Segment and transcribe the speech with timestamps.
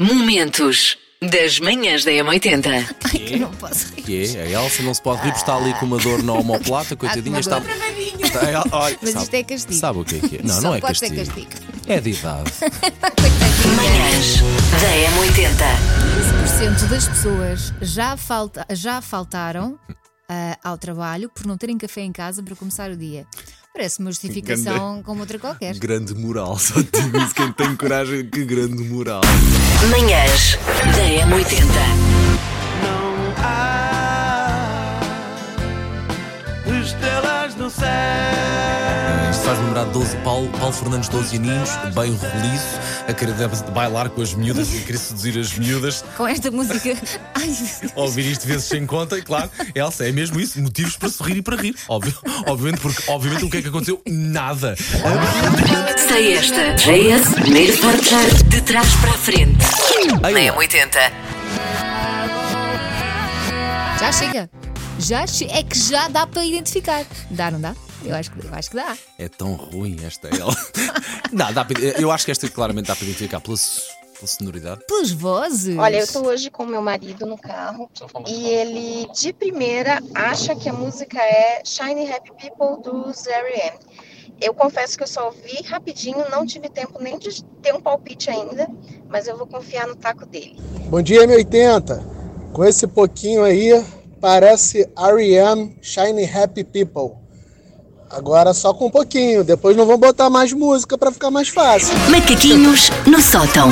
[0.00, 2.66] Momentos das manhãs da M80.
[3.04, 4.02] Ai, que eu não posso rir.
[4.02, 4.56] Que é?
[4.56, 7.34] A Elsa não se pode rir porque está ali com uma dor na omoplata, coitadinha.
[7.34, 7.58] uma Está...
[7.58, 8.64] está...
[8.72, 9.74] Olha, Mas sabe- isto é castigo.
[9.74, 10.42] Sabe o que é que é?
[10.42, 11.46] Não, Só não é pode ser castigo.
[11.50, 11.72] castigo.
[11.86, 12.50] É de idade.
[13.76, 14.36] Manhãs
[14.80, 14.88] da
[15.20, 16.80] M80.
[16.80, 19.78] 15% das pessoas já, falta, já faltaram
[20.30, 23.26] ah, ao trabalho por não terem café em casa para começar o dia.
[23.74, 25.74] Parece uma justificação como outra qualquer.
[25.78, 27.34] Grande moral, só te digo isso.
[27.34, 29.20] Quem tem coragem, que grande moral.
[29.88, 30.58] Manhãs
[30.94, 31.64] da M80.
[32.82, 35.00] Não há
[36.82, 38.59] estrelas no céu.
[39.40, 43.32] Isto faz lembrar de 12, Paulo, Paulo Fernandes, 12 aninhos, bem roliço, a querer
[43.72, 46.04] bailar com as miúdas e querer seduzir as miúdas.
[46.14, 46.90] Com esta música.
[47.34, 47.56] Ai,
[47.96, 51.42] Ouvir isto vezes sem conta, e claro, Elsa, é mesmo isso, motivos para sorrir e
[51.42, 51.74] para rir.
[51.88, 52.14] Óbvio,
[52.46, 54.02] obviamente, porque obviamente o que é que aconteceu?
[54.06, 54.76] Nada.
[54.76, 56.74] Sei esta.
[56.74, 59.64] JS, primeiro forte de trás para a frente.
[60.20, 61.12] Na M80.
[63.98, 64.50] já chega.
[64.98, 67.06] Já che- é que já dá para identificar.
[67.30, 67.74] Dá, não dá?
[68.04, 68.96] Eu acho, que- eu acho que dá.
[69.18, 70.54] É tão ruim esta ela.
[71.32, 73.56] Não, dá para- eu acho que esta claramente dá para identificar pela,
[74.14, 74.80] pela sonoridade.
[74.86, 75.76] Pelas vozes.
[75.78, 77.90] Olha, eu tô hoje com meu marido no carro
[78.26, 83.78] e ele de primeira acha que a música é Shiny Happy People do R.E.M.
[84.40, 88.30] Eu confesso que eu só ouvi rapidinho, não tive tempo nem de ter um palpite
[88.30, 88.66] ainda,
[89.08, 90.56] mas eu vou confiar no taco dele.
[90.88, 92.02] Bom dia, M80.
[92.52, 93.84] Com esse pouquinho aí,
[94.18, 95.76] parece R.E.M.
[95.82, 97.19] Shiny Happy People.
[98.10, 101.96] Agora só com um pouquinho, depois não vão botar mais música pra ficar mais fácil.
[102.10, 103.70] Macaquinhos no sótão.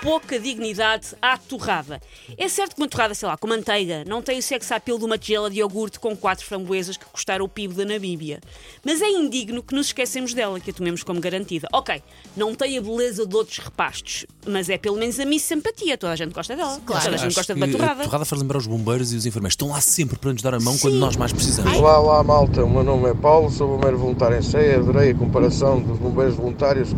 [0.00, 2.00] Pouca dignidade à torrada.
[2.36, 5.04] É certo que uma torrada, sei lá, com manteiga, não tem o sex appeal de
[5.04, 8.40] uma tigela de iogurte com quatro framboesas que custaram o PIB da Namíbia.
[8.84, 11.66] Mas é indigno que nos esquecemos dela, que a tomemos como garantida.
[11.72, 12.00] Ok,
[12.36, 15.98] não tem a beleza de outros repastos, mas é pelo menos a mim simpatia.
[15.98, 16.80] Toda a gente gosta dela.
[16.86, 18.02] Toda a gente gosta de uma torrada.
[18.02, 19.54] A torrada faz lembrar os bombeiros e os enfermeiros.
[19.54, 21.76] Estão lá sempre para nos dar a mão quando nós mais precisamos.
[21.76, 25.14] Olá, olá malta, o meu nome é Paulo, sou bombeiro voluntário em ceia, adorei a
[25.14, 26.90] comparação dos bombeiros voluntários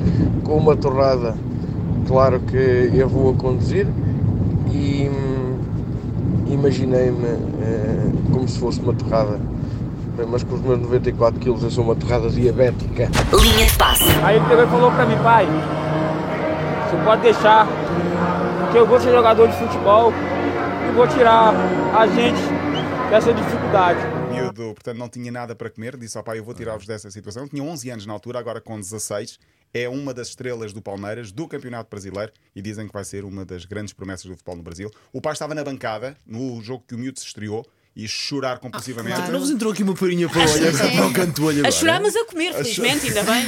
[0.44, 1.34] com uma torrada.
[2.06, 3.86] Claro que eu vou a conduzir
[4.72, 5.58] e hum,
[6.48, 9.38] imaginei-me eh, como se fosse uma torrada.
[10.28, 13.08] Mas com os meus 94 quilos eu sou uma torrada diabética.
[13.40, 14.04] Linha de passe.
[14.22, 15.46] Aí ele pegou e falou pra mim, pai,
[16.90, 17.66] você pode deixar,
[18.72, 20.12] que eu vou ser jogador de futebol
[20.88, 21.54] e vou tirar
[21.96, 22.40] a gente
[23.08, 23.98] dessa dificuldade.
[24.30, 27.46] miúdo, portanto, não tinha nada para comer, disse ao pai: Eu vou tirar-vos dessa situação.
[27.48, 29.38] Tinha 11 anos na altura, agora com 16.
[29.72, 33.44] É uma das estrelas do Palmeiras, do Campeonato Brasileiro, e dizem que vai ser uma
[33.44, 34.90] das grandes promessas do futebol no Brasil.
[35.12, 37.64] O pai estava na bancada, no jogo que o miúdo se estreou,
[37.94, 39.16] e chorar compulsivamente.
[39.16, 39.32] claro.
[39.32, 41.60] Não vos entrou aqui uma farinha para o olho, para o canto do olho A
[41.60, 41.72] agora?
[41.72, 43.44] chorar, mas a comer, felizmente, ainda bem.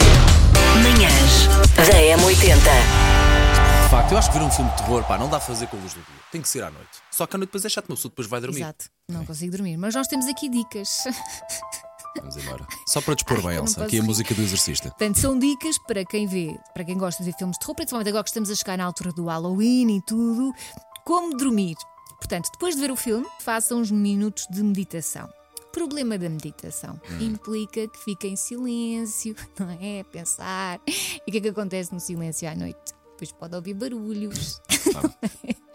[0.83, 1.47] Manhãs
[1.77, 2.57] da M80.
[3.85, 5.67] De facto, eu acho que ver um filme de terror, pá, não dá a fazer
[5.67, 6.15] com a luz do dia.
[6.31, 6.89] Tem que ser à noite.
[7.11, 8.61] Só que à noite depois é chato, uma pessoa depois vai dormir.
[8.61, 8.87] Exato.
[9.09, 9.77] Não consigo dormir.
[9.77, 10.89] Mas nós temos aqui dicas.
[12.17, 12.67] Vamos embora.
[12.93, 13.87] Só para dispor bem, Elsa.
[13.87, 14.91] Aqui a música do exorcista.
[14.91, 18.09] Portanto, são dicas para quem vê, para quem gosta de ver filmes de terror, principalmente
[18.11, 20.53] agora que estamos a chegar na altura do Halloween e tudo.
[21.03, 21.75] Como dormir?
[22.19, 25.27] Portanto, depois de ver o filme, façam uns minutos de meditação.
[25.73, 30.05] Problema da meditação implica que fica em silêncio, não é?
[30.05, 30.79] Pensar.
[30.87, 32.93] E o que é que acontece no silêncio à noite?
[33.13, 34.61] Depois pode ouvir barulhos.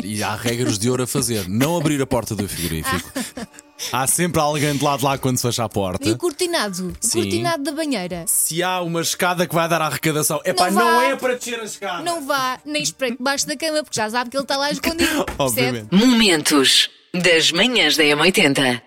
[0.03, 1.49] E há regras de ouro a fazer.
[1.49, 3.11] Não abrir a porta do frigorífico.
[3.91, 6.07] Há sempre alguém de lado de lá quando se fecha a porta.
[6.07, 6.89] E o cortinado?
[6.89, 7.21] O Sim.
[7.21, 8.25] cortinado da banheira.
[8.27, 11.59] Se há uma escada que vai dar à arrecadação, é pá, Não é para descer
[11.59, 12.03] a escada.
[12.03, 15.25] Não vá nem espreite debaixo da cama, porque já sabe que ele está lá escondido.
[15.25, 15.33] percebe?
[15.37, 15.95] Obviamente.
[15.95, 18.81] Momentos das manhãs da M80.